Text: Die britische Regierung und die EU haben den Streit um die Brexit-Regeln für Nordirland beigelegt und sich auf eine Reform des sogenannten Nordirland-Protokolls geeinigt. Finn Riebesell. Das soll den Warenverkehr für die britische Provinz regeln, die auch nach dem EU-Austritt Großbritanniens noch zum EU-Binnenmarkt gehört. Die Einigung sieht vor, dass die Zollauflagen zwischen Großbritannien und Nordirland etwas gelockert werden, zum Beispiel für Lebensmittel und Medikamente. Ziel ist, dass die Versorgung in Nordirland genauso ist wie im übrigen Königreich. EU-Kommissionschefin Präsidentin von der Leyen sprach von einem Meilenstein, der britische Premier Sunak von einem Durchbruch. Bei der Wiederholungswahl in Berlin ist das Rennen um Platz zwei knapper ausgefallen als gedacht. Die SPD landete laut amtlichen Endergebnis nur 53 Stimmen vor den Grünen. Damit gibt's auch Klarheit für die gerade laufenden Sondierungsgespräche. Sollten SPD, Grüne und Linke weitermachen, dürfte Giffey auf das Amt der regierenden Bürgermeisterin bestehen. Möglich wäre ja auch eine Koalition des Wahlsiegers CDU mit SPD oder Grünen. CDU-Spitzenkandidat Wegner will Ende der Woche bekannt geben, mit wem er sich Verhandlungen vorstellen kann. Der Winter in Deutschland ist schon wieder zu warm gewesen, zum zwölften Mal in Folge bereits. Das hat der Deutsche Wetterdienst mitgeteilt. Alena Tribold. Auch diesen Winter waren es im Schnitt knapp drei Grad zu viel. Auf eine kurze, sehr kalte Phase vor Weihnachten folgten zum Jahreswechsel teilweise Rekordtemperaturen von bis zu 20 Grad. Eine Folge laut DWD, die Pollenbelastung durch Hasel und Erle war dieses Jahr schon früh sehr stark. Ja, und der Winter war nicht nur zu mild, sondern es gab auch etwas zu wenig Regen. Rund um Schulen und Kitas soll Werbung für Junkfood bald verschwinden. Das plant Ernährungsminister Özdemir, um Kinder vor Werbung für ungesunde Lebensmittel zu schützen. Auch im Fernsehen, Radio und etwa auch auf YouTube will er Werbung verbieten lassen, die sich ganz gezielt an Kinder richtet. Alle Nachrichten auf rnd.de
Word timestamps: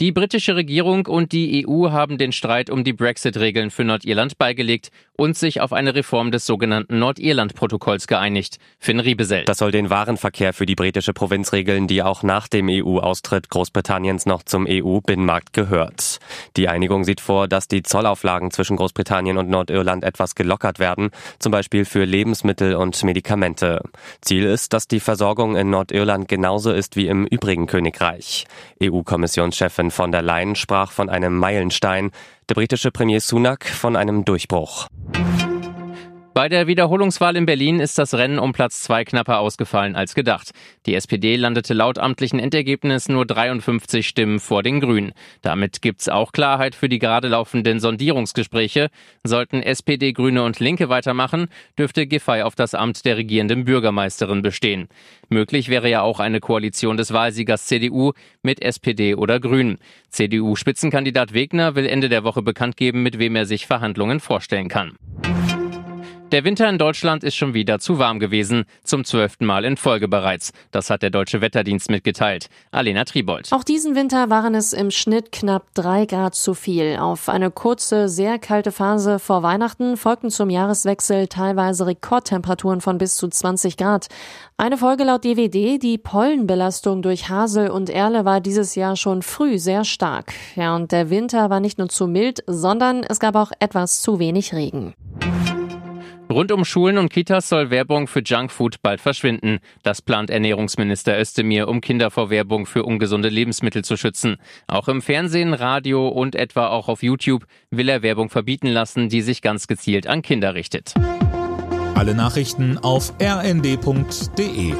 Die 0.00 0.12
britische 0.12 0.54
Regierung 0.54 1.06
und 1.06 1.32
die 1.32 1.66
EU 1.66 1.90
haben 1.90 2.18
den 2.18 2.30
Streit 2.30 2.70
um 2.70 2.84
die 2.84 2.92
Brexit-Regeln 2.92 3.72
für 3.72 3.82
Nordirland 3.82 4.38
beigelegt 4.38 4.92
und 5.16 5.36
sich 5.36 5.60
auf 5.60 5.72
eine 5.72 5.96
Reform 5.96 6.30
des 6.30 6.46
sogenannten 6.46 7.00
Nordirland-Protokolls 7.00 8.06
geeinigt. 8.06 8.58
Finn 8.78 9.00
Riebesell. 9.00 9.44
Das 9.44 9.58
soll 9.58 9.72
den 9.72 9.90
Warenverkehr 9.90 10.52
für 10.52 10.66
die 10.66 10.76
britische 10.76 11.12
Provinz 11.12 11.52
regeln, 11.52 11.88
die 11.88 12.04
auch 12.04 12.22
nach 12.22 12.46
dem 12.46 12.68
EU-Austritt 12.70 13.50
Großbritanniens 13.50 14.26
noch 14.26 14.44
zum 14.44 14.68
EU-Binnenmarkt 14.68 15.52
gehört. 15.52 16.20
Die 16.56 16.68
Einigung 16.68 17.02
sieht 17.02 17.20
vor, 17.20 17.48
dass 17.48 17.66
die 17.66 17.82
Zollauflagen 17.82 18.52
zwischen 18.52 18.76
Großbritannien 18.76 19.36
und 19.36 19.50
Nordirland 19.50 20.04
etwas 20.04 20.36
gelockert 20.36 20.78
werden, 20.78 21.10
zum 21.40 21.50
Beispiel 21.50 21.84
für 21.84 22.04
Lebensmittel 22.04 22.76
und 22.76 23.02
Medikamente. 23.02 23.82
Ziel 24.20 24.44
ist, 24.44 24.72
dass 24.72 24.86
die 24.86 25.00
Versorgung 25.00 25.56
in 25.56 25.70
Nordirland 25.70 26.28
genauso 26.28 26.70
ist 26.70 26.94
wie 26.94 27.08
im 27.08 27.26
übrigen 27.26 27.66
Königreich. 27.66 28.46
EU-Kommissionschefin 28.80 29.87
Präsidentin 29.88 29.90
von 29.90 30.12
der 30.12 30.22
Leyen 30.22 30.54
sprach 30.54 30.92
von 30.92 31.08
einem 31.08 31.36
Meilenstein, 31.36 32.10
der 32.48 32.54
britische 32.54 32.90
Premier 32.90 33.20
Sunak 33.20 33.66
von 33.66 33.96
einem 33.96 34.24
Durchbruch. 34.24 34.88
Bei 36.38 36.48
der 36.48 36.68
Wiederholungswahl 36.68 37.34
in 37.34 37.46
Berlin 37.46 37.80
ist 37.80 37.98
das 37.98 38.14
Rennen 38.14 38.38
um 38.38 38.52
Platz 38.52 38.84
zwei 38.84 39.04
knapper 39.04 39.40
ausgefallen 39.40 39.96
als 39.96 40.14
gedacht. 40.14 40.52
Die 40.86 40.94
SPD 40.94 41.34
landete 41.34 41.74
laut 41.74 41.98
amtlichen 41.98 42.38
Endergebnis 42.38 43.08
nur 43.08 43.26
53 43.26 44.06
Stimmen 44.06 44.38
vor 44.38 44.62
den 44.62 44.78
Grünen. 44.78 45.14
Damit 45.42 45.82
gibt's 45.82 46.08
auch 46.08 46.30
Klarheit 46.30 46.76
für 46.76 46.88
die 46.88 47.00
gerade 47.00 47.26
laufenden 47.26 47.80
Sondierungsgespräche. 47.80 48.90
Sollten 49.24 49.64
SPD, 49.64 50.12
Grüne 50.12 50.44
und 50.44 50.60
Linke 50.60 50.88
weitermachen, 50.88 51.48
dürfte 51.76 52.06
Giffey 52.06 52.42
auf 52.42 52.54
das 52.54 52.72
Amt 52.72 53.04
der 53.04 53.16
regierenden 53.16 53.64
Bürgermeisterin 53.64 54.40
bestehen. 54.40 54.86
Möglich 55.30 55.68
wäre 55.68 55.90
ja 55.90 56.02
auch 56.02 56.20
eine 56.20 56.38
Koalition 56.38 56.96
des 56.96 57.12
Wahlsiegers 57.12 57.66
CDU 57.66 58.12
mit 58.42 58.62
SPD 58.62 59.16
oder 59.16 59.40
Grünen. 59.40 59.78
CDU-Spitzenkandidat 60.10 61.34
Wegner 61.34 61.74
will 61.74 61.86
Ende 61.86 62.08
der 62.08 62.22
Woche 62.22 62.42
bekannt 62.42 62.76
geben, 62.76 63.02
mit 63.02 63.18
wem 63.18 63.34
er 63.34 63.44
sich 63.44 63.66
Verhandlungen 63.66 64.20
vorstellen 64.20 64.68
kann. 64.68 64.92
Der 66.30 66.44
Winter 66.44 66.68
in 66.68 66.76
Deutschland 66.76 67.24
ist 67.24 67.36
schon 67.36 67.54
wieder 67.54 67.78
zu 67.78 67.98
warm 67.98 68.18
gewesen, 68.18 68.66
zum 68.84 69.06
zwölften 69.06 69.46
Mal 69.46 69.64
in 69.64 69.78
Folge 69.78 70.08
bereits. 70.08 70.52
Das 70.70 70.90
hat 70.90 71.00
der 71.00 71.08
Deutsche 71.08 71.40
Wetterdienst 71.40 71.90
mitgeteilt. 71.90 72.50
Alena 72.70 73.04
Tribold. 73.04 73.50
Auch 73.50 73.64
diesen 73.64 73.94
Winter 73.94 74.28
waren 74.28 74.54
es 74.54 74.74
im 74.74 74.90
Schnitt 74.90 75.32
knapp 75.32 75.72
drei 75.72 76.04
Grad 76.04 76.34
zu 76.34 76.52
viel. 76.52 76.98
Auf 76.98 77.30
eine 77.30 77.50
kurze, 77.50 78.10
sehr 78.10 78.38
kalte 78.38 78.72
Phase 78.72 79.18
vor 79.18 79.42
Weihnachten 79.42 79.96
folgten 79.96 80.30
zum 80.30 80.50
Jahreswechsel 80.50 81.28
teilweise 81.28 81.86
Rekordtemperaturen 81.86 82.82
von 82.82 82.98
bis 82.98 83.16
zu 83.16 83.28
20 83.28 83.78
Grad. 83.78 84.08
Eine 84.58 84.76
Folge 84.76 85.04
laut 85.04 85.24
DWD, 85.24 85.78
die 85.82 85.96
Pollenbelastung 85.96 87.00
durch 87.00 87.30
Hasel 87.30 87.70
und 87.70 87.88
Erle 87.88 88.26
war 88.26 88.42
dieses 88.42 88.74
Jahr 88.74 88.96
schon 88.96 89.22
früh 89.22 89.58
sehr 89.58 89.84
stark. 89.84 90.34
Ja, 90.56 90.76
und 90.76 90.92
der 90.92 91.08
Winter 91.08 91.48
war 91.48 91.60
nicht 91.60 91.78
nur 91.78 91.88
zu 91.88 92.06
mild, 92.06 92.44
sondern 92.46 93.02
es 93.02 93.18
gab 93.18 93.34
auch 93.34 93.52
etwas 93.60 94.02
zu 94.02 94.18
wenig 94.18 94.52
Regen. 94.52 94.92
Rund 96.38 96.52
um 96.52 96.64
Schulen 96.64 96.98
und 96.98 97.08
Kitas 97.08 97.48
soll 97.48 97.70
Werbung 97.70 98.06
für 98.06 98.22
Junkfood 98.24 98.80
bald 98.80 99.00
verschwinden. 99.00 99.58
Das 99.82 100.00
plant 100.00 100.30
Ernährungsminister 100.30 101.18
Özdemir, 101.18 101.66
um 101.66 101.80
Kinder 101.80 102.12
vor 102.12 102.30
Werbung 102.30 102.64
für 102.64 102.84
ungesunde 102.84 103.28
Lebensmittel 103.28 103.82
zu 103.82 103.96
schützen. 103.96 104.36
Auch 104.68 104.86
im 104.86 105.02
Fernsehen, 105.02 105.52
Radio 105.52 106.06
und 106.06 106.36
etwa 106.36 106.68
auch 106.68 106.86
auf 106.86 107.02
YouTube 107.02 107.44
will 107.72 107.88
er 107.88 108.02
Werbung 108.02 108.30
verbieten 108.30 108.68
lassen, 108.68 109.08
die 109.08 109.22
sich 109.22 109.42
ganz 109.42 109.66
gezielt 109.66 110.06
an 110.06 110.22
Kinder 110.22 110.54
richtet. 110.54 110.94
Alle 111.96 112.14
Nachrichten 112.14 112.78
auf 112.78 113.14
rnd.de 113.20 114.74